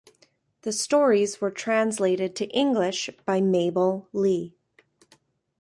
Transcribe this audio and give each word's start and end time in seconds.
The 0.63 0.71
stories 0.71 1.41
were 1.41 1.51
translated 1.51 2.35
to 2.37 2.47
English 2.47 3.11
by 3.23 3.39
Mabel 3.39 4.07
Lee. 4.13 4.55